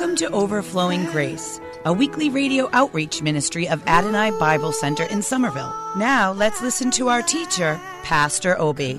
[0.00, 5.74] Welcome to Overflowing Grace, a weekly radio outreach ministry of Adonai Bible Center in Somerville.
[5.94, 8.98] Now, let's listen to our teacher, Pastor Obi.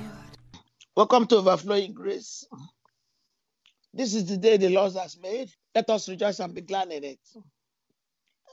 [0.96, 2.46] Welcome to Overflowing Grace.
[3.92, 5.50] This is the day the Lord has made.
[5.74, 7.20] Let us rejoice and be glad in it.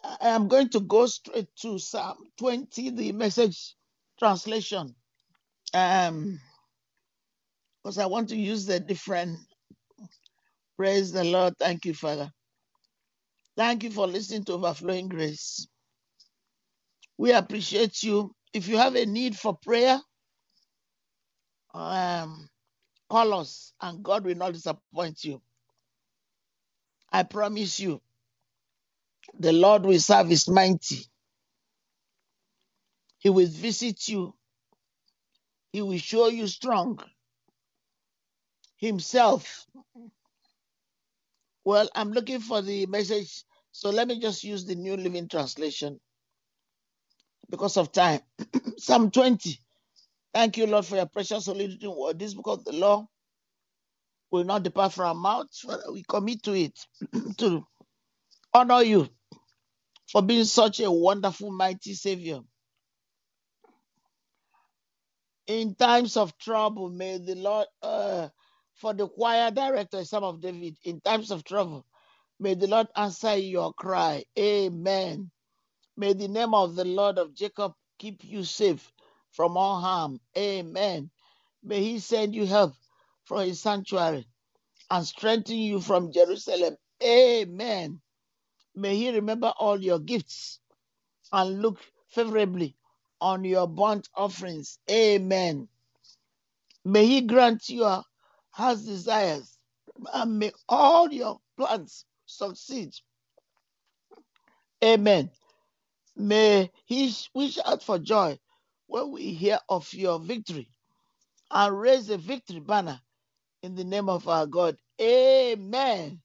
[0.02, 3.74] I am going to go straight to Psalm 20, the message
[4.18, 4.94] translation.
[5.74, 6.40] Um,
[7.84, 9.38] because I want to use the different
[10.78, 11.52] praise the Lord.
[11.58, 12.32] Thank you, Father.
[13.58, 15.68] Thank you for listening to Overflowing Grace.
[17.18, 18.32] We appreciate you.
[18.54, 20.00] If you have a need for prayer,
[21.74, 22.48] um,
[23.10, 25.42] call us and God will not disappoint you.
[27.12, 28.00] I promise you,
[29.38, 31.06] the Lord will serve his mighty.
[33.18, 34.34] He will visit you.
[35.72, 37.00] He will show you strong.
[38.78, 39.66] Himself.
[41.64, 43.44] Well, I'm looking for the message,
[43.78, 46.00] so let me just use the New Living Translation
[47.50, 48.20] because of time.
[48.78, 49.58] Psalm 20.
[50.34, 52.18] Thank you, Lord, for your precious holy written word.
[52.18, 53.06] This book of the law
[54.30, 55.64] will not depart from our mouths.
[55.92, 56.78] We commit to it
[57.38, 57.66] to
[58.54, 59.08] honor you
[60.12, 62.40] for being such a wonderful, mighty Savior.
[65.46, 68.28] In times of trouble, may the Lord, uh,
[68.74, 71.86] for the choir director, Psalm of David, in times of trouble,
[72.40, 74.24] may the Lord answer your cry.
[74.38, 75.30] Amen.
[75.96, 78.92] May the name of the Lord of Jacob keep you safe
[79.32, 80.20] from all harm.
[80.36, 81.10] Amen.
[81.62, 82.74] May he send you help
[83.24, 84.26] from his sanctuary
[84.90, 86.76] and strengthen you from Jerusalem.
[87.02, 88.00] Amen.
[88.74, 90.60] May he remember all your gifts
[91.32, 91.78] and look
[92.10, 92.76] favorably
[93.20, 94.78] on your burnt offerings.
[94.90, 95.68] Amen.
[96.84, 98.04] May he grant your
[98.50, 99.58] heart's desires
[100.14, 102.92] and may all your plans succeed.
[104.84, 105.30] Amen.
[106.16, 108.38] May he we shout for joy
[108.88, 110.70] when we hear of your victory
[111.50, 113.00] and raise a victory banner
[113.62, 114.76] in the name of our God.
[115.00, 116.20] Amen.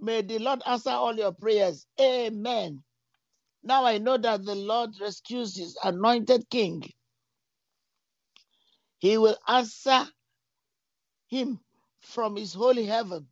[0.00, 1.86] May the Lord answer all your prayers.
[2.00, 2.82] Amen.
[3.64, 6.84] Now I know that the Lord rescues his anointed king.
[8.98, 10.06] He will answer
[11.28, 11.60] him
[12.00, 13.28] from his holy heaven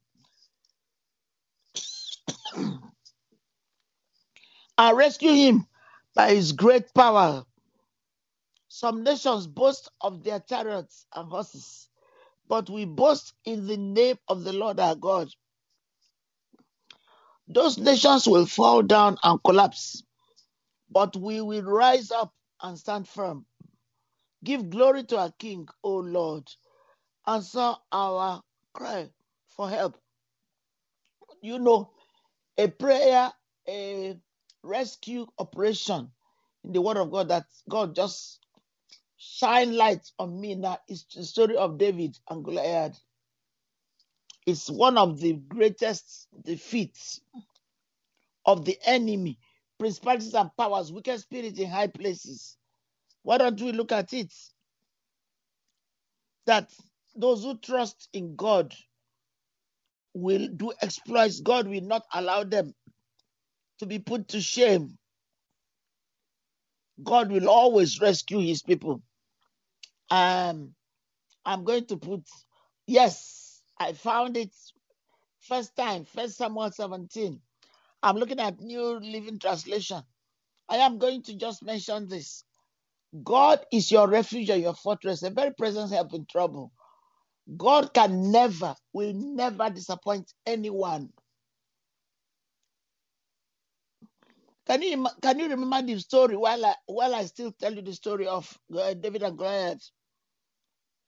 [4.78, 5.66] and rescue him
[6.15, 7.44] by his great power.
[8.69, 11.89] Some nations boast of their chariots and horses,
[12.49, 15.28] but we boast in the name of the Lord our God.
[17.49, 20.03] Those nations will fall down and collapse,
[20.91, 23.47] but we will rise up and stand firm.
[24.45, 26.49] Give glory to our King, O Lord.
[27.27, 28.43] Answer our
[28.75, 29.10] cry
[29.49, 29.97] for help.
[31.43, 31.91] You know,
[32.59, 33.33] a prayer,
[33.69, 34.16] a
[34.69, 36.11] rescue operation
[36.65, 38.41] in the Word of God that God just
[39.17, 43.01] shine light on me now is the story of David and Goliath.
[44.47, 47.21] It's one of the greatest defeats
[48.47, 49.39] of the enemy,
[49.78, 52.57] principalities and powers, wicked spirits in high places.
[53.23, 54.33] Why don't we look at it?
[56.47, 56.71] That
[57.17, 58.75] those who trust in God
[60.15, 61.41] will do exploits.
[61.41, 62.75] God will not allow them
[63.78, 64.98] to be put to shame.
[67.03, 69.03] God will always rescue his people.
[70.10, 70.75] Um,
[71.45, 72.22] I'm going to put,
[72.86, 74.51] yes, I found it
[75.42, 77.41] first time, first Samuel 17.
[78.03, 80.03] I'm looking at New Living Translation.
[80.69, 82.45] I am going to just mention this.
[83.25, 86.72] God is your refuge and your fortress, a very present help in trouble.
[87.57, 91.10] God can never, will never disappoint anyone.
[94.68, 97.94] Can you can you remember the story while I while I still tell you the
[97.94, 99.91] story of uh, David and Goliath?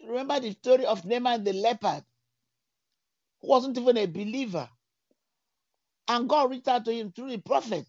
[0.06, 2.04] Remember the story of Naaman the leopard,
[3.42, 4.68] who wasn't even a believer,
[6.08, 7.86] And God reached out to him through the prophet.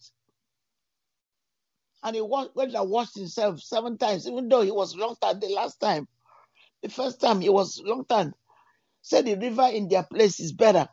[2.03, 5.49] And he went and washed himself seven times, even though he was long time the
[5.49, 6.07] last time.
[6.83, 8.33] The first time he was long time.
[9.03, 10.87] Said the river in their place is better.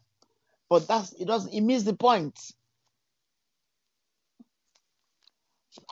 [0.70, 2.38] But that's it doesn't it missed the point.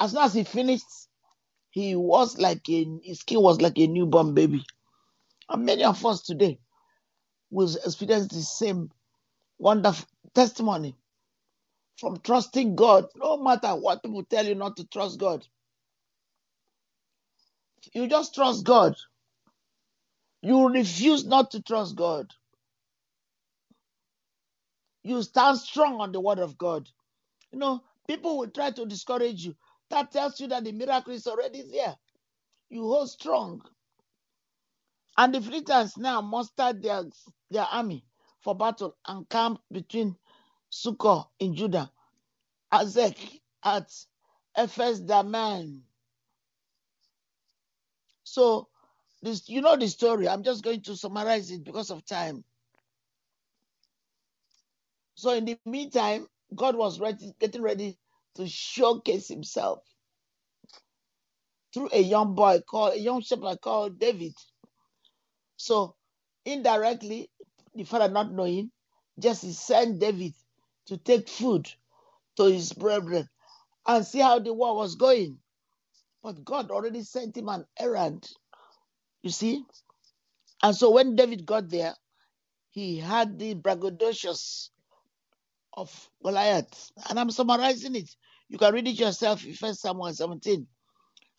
[0.00, 0.86] As soon as he finished,
[1.70, 4.64] he was like a his skin was like a newborn baby.
[5.50, 6.58] And many of us today
[7.50, 8.90] will experience the same
[9.58, 10.96] wonderful testimony
[11.98, 15.46] from trusting God, no matter what people tell you not to trust God.
[17.94, 18.96] You just trust God.
[20.42, 22.32] You refuse not to trust God.
[25.04, 26.88] You stand strong on the word of God.
[27.52, 29.56] You know, people will try to discourage you.
[29.90, 31.96] That tells you that the miracle is already there.
[32.70, 33.62] You hold strong.
[35.18, 37.04] And the Philistines now mustered their,
[37.50, 38.04] their army
[38.40, 40.16] for battle and camped between
[40.72, 41.90] Sukkot in Judah,
[42.72, 43.90] Azek at
[44.56, 45.82] Ephes-dammim.
[48.24, 48.68] So
[49.22, 50.28] this you know the story.
[50.28, 52.44] I'm just going to summarize it because of time.
[55.16, 57.98] So in the meantime, God was ready, getting ready
[58.36, 59.80] to showcase himself
[61.74, 64.34] through a young boy called a young shepherd called David.
[65.56, 65.96] So
[66.44, 67.30] indirectly,
[67.74, 68.70] the father not knowing,
[69.18, 70.34] Jesse sent David
[70.86, 71.68] to take food
[72.36, 73.28] to his brethren
[73.86, 75.38] and see how the war was going.
[76.22, 78.28] But God already sent him an errand.
[79.22, 79.64] You see?
[80.62, 81.94] And so when David got there,
[82.70, 84.70] he had the braggadocious
[85.76, 86.90] of Goliath.
[87.08, 88.10] And I'm summarizing it.
[88.48, 90.66] You can read it yourself in First Samuel 17.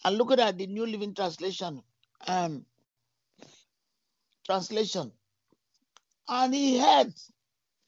[0.05, 1.81] And look at the New Living Translation.
[2.27, 2.65] Um,
[4.45, 5.11] translation.
[6.27, 7.13] And he heard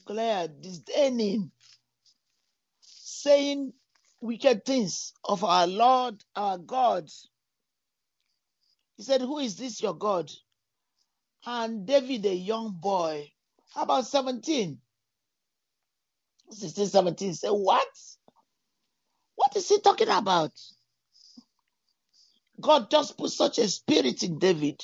[0.06, 1.52] Goliath disdaining,
[2.82, 3.74] saying
[4.22, 7.10] wicked things of our Lord, our God.
[8.98, 10.32] He said, Who is this your God?
[11.46, 13.32] And David, a young boy,
[13.76, 14.78] about 17,
[16.52, 17.88] 16, 17, said, What?
[19.36, 20.52] What is he talking about?
[22.62, 24.82] God just put such a spirit in David.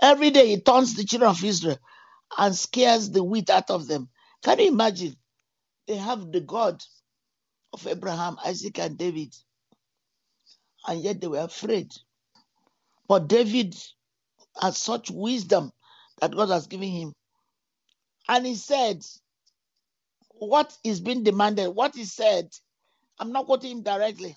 [0.00, 1.78] Every day he turns the children of Israel
[2.38, 4.08] and scares the wheat out of them.
[4.44, 5.16] Can you imagine?
[5.88, 6.82] They have the God
[7.72, 9.34] of Abraham, Isaac, and David,
[10.88, 11.92] and yet they were afraid.
[13.08, 13.76] But David
[14.60, 15.72] had such wisdom
[16.20, 17.12] that God has given him.
[18.28, 19.04] And he said,
[20.38, 22.48] What is being demanded, what is said,
[23.18, 24.36] I'm not quoting him directly.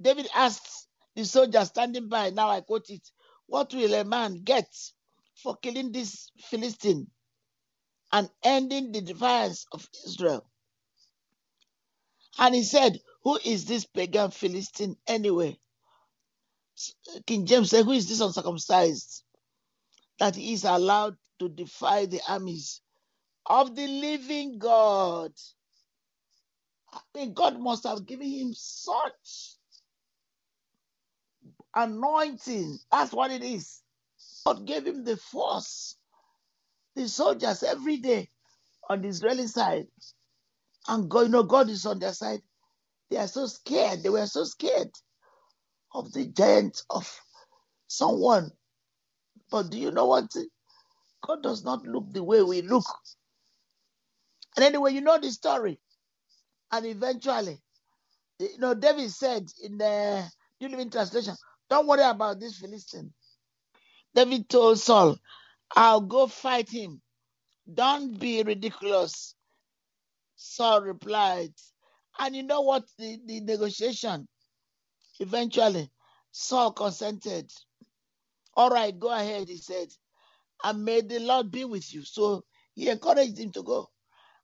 [0.00, 3.02] David asked the soldier standing by, now I quote it,
[3.46, 4.68] What will a man get
[5.36, 7.08] for killing this Philistine
[8.12, 10.44] and ending the defiance of Israel?
[12.38, 15.58] And he said, Who is this pagan Philistine anyway?
[17.26, 19.24] King James said, Who is this uncircumcised
[20.18, 22.80] that he is allowed to defy the armies
[23.46, 25.32] of the living God?
[26.94, 29.56] I mean, God must have given him such
[31.74, 32.78] anointing.
[32.90, 33.80] That's what it is.
[34.46, 35.96] God gave him the force.
[36.96, 38.30] The soldiers every day
[38.90, 39.86] on the Israeli side.
[40.88, 42.42] And God, you know, God is on their side.
[43.10, 44.02] They are so scared.
[44.02, 44.90] They were so scared
[45.94, 47.20] of the giant of
[47.88, 48.50] someone.
[49.50, 50.32] But do you know what?
[51.26, 52.84] God does not look the way we look.
[54.56, 55.80] And anyway, you know the story.
[56.72, 57.60] And eventually,
[58.40, 60.24] you know, David said in the
[60.60, 61.34] New Living Translation,
[61.70, 63.12] don't worry about this Philistine.
[64.14, 65.18] David told Saul,
[65.76, 67.02] I'll go fight him.
[67.72, 69.34] Don't be ridiculous.
[70.36, 71.52] Saul replied.
[72.18, 72.84] And you know what?
[72.98, 74.28] The, the negotiation,
[75.20, 75.90] eventually,
[76.32, 77.50] Saul consented.
[78.56, 79.88] All right, go ahead, he said.
[80.64, 82.04] And may the Lord be with you.
[82.04, 82.44] So
[82.74, 83.90] he encouraged him to go.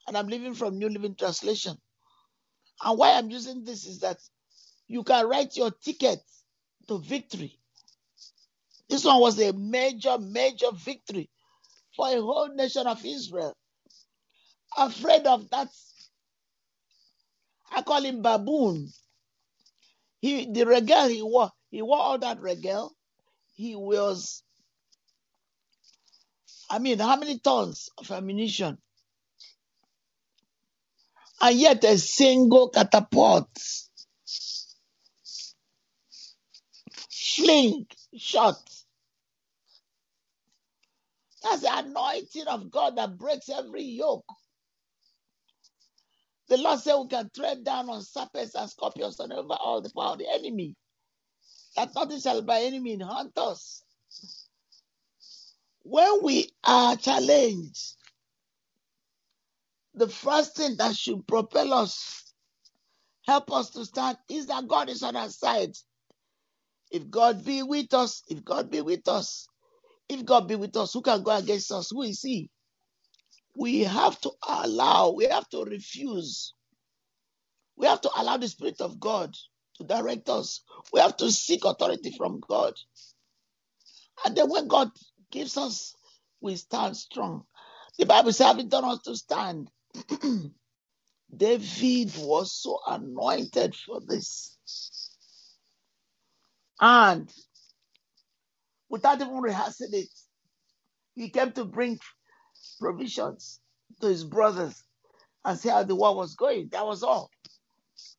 [0.09, 1.77] And I'm living from New Living Translation.
[2.83, 4.19] And why I'm using this is that
[4.88, 6.21] you can write your ticket
[6.88, 7.59] to victory.
[8.88, 11.31] This one was a major, major victory
[11.95, 13.55] for a whole nation of Israel.
[14.77, 15.69] Afraid of that,
[17.73, 18.88] I call him baboon.
[20.21, 22.93] He the regal he wore, he wore all that regal.
[23.55, 24.43] He was,
[26.71, 28.79] I mean, how many tons of ammunition?
[31.40, 33.49] And yet a single catapult
[37.11, 38.59] fling shot.
[41.42, 44.26] That's the anointing of God that breaks every yoke.
[46.49, 49.90] The Lord said we can tread down on serpents and scorpions and over all the
[49.90, 50.75] power of the enemy.
[51.76, 53.83] That nothing shall by any means haunt us.
[55.83, 57.97] When we are challenged,
[59.99, 62.25] the first thing that should propel us,
[63.26, 65.73] help us to stand, is that God is on our side.
[66.93, 69.49] If God be with us, if God be with us,
[70.09, 71.90] if God be with us, who can go against us?
[71.90, 72.50] Who is He?
[73.57, 76.55] We have to allow, we have to refuse.
[77.76, 79.35] We have to allow the Spirit of God
[79.78, 80.62] to direct us.
[80.93, 82.75] We have to seek authority from God.
[84.25, 84.90] And then when God
[85.33, 85.95] gives us,
[86.40, 87.45] we stand strong.
[87.99, 89.71] The Bible says, having done us to stand.
[91.37, 94.57] David was so anointed for this.
[96.81, 97.33] And
[98.88, 100.09] without even rehearsing it,
[101.14, 101.99] he came to bring
[102.81, 103.61] provisions
[104.00, 104.83] to his brothers
[105.45, 106.69] and see how the war was going.
[106.73, 107.31] That was all.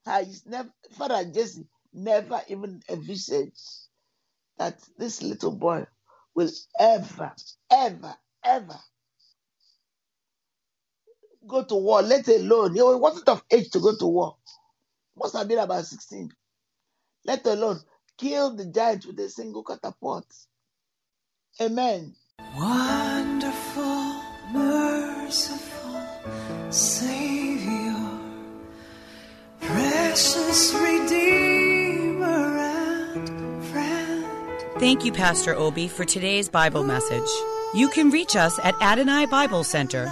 [0.06, 3.62] His never, Father Jesse never even envisaged
[4.58, 5.86] that this little boy
[6.36, 7.34] will ever,
[7.72, 8.80] ever, ever
[11.50, 14.36] go to war, let alone, he wasn't of age to go to war.
[15.18, 16.32] Must have been about 16.
[17.26, 17.82] Let alone
[18.18, 20.26] kill the giant with a single catapult.
[21.60, 22.16] Amen.
[22.58, 26.02] Wonderful, merciful
[26.70, 27.96] Savior,
[29.60, 34.26] precious Redeemer and friend.
[34.80, 37.30] Thank you, Pastor Obi, for today's Bible message.
[37.74, 40.12] You can reach us at Adonai Bible Center,